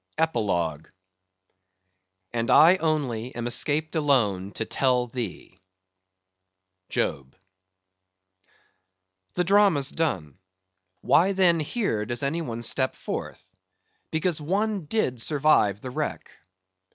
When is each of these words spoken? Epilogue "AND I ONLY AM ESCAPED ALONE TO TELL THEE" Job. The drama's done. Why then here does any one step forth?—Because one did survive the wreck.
Epilogue 0.17 0.87
"AND 2.33 2.49
I 2.49 2.77
ONLY 2.77 3.35
AM 3.35 3.45
ESCAPED 3.45 3.95
ALONE 3.95 4.49
TO 4.51 4.65
TELL 4.65 5.05
THEE" 5.05 5.59
Job. 6.89 7.35
The 9.35 9.43
drama's 9.43 9.91
done. 9.91 10.39
Why 11.01 11.33
then 11.33 11.59
here 11.59 12.07
does 12.07 12.23
any 12.23 12.41
one 12.41 12.63
step 12.63 12.95
forth?—Because 12.95 14.41
one 14.41 14.85
did 14.85 15.21
survive 15.21 15.81
the 15.81 15.91
wreck. 15.91 16.31